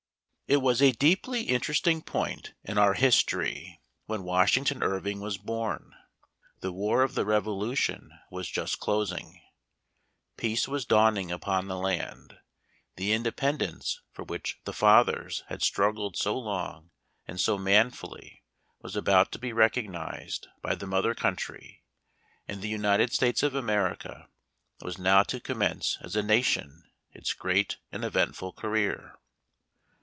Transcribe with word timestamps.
IT 0.53 0.57
was 0.57 0.81
a 0.81 0.91
deeply 0.91 1.43
interesting 1.43 2.01
point 2.01 2.53
in 2.65 2.77
our 2.77 2.93
history 2.95 3.79
when 4.05 4.21
Washington 4.21 4.83
Irving 4.83 5.21
was 5.21 5.37
born. 5.37 5.93
The 6.59 6.73
war 6.73 7.03
of 7.03 7.15
the 7.15 7.23
Revolution 7.23 8.11
was 8.29 8.49
just 8.49 8.77
closing, 8.77 9.39
peace 10.35 10.67
was 10.67 10.83
dawning 10.85 11.31
upon 11.31 11.69
the 11.69 11.77
land, 11.77 12.37
the 12.97 13.11
independ 13.11 13.61
ence 13.61 14.01
for 14.11 14.23
which" 14.25 14.59
the 14.65 14.73
fathers" 14.73 15.41
had 15.47 15.61
struggled 15.63 16.17
so 16.17 16.37
long 16.37 16.91
and 17.25 17.39
so 17.39 17.57
manfully 17.57 18.43
was 18.81 18.97
about 18.97 19.31
to 19.31 19.39
be 19.39 19.53
recognized 19.53 20.49
by 20.61 20.75
the 20.75 20.85
mother 20.85 21.15
country, 21.15 21.85
and 22.45 22.61
the 22.61 22.67
United 22.67 23.13
States 23.13 23.41
of 23.41 23.55
America 23.55 24.27
was 24.81 24.97
now 24.99 25.23
to 25.23 25.39
commence 25.39 25.97
as 26.01 26.17
a 26.17 26.21
nation 26.21 26.91
its 27.13 27.33
great 27.33 27.77
and 27.93 28.03
eventful 28.03 28.51
career. 28.51 29.15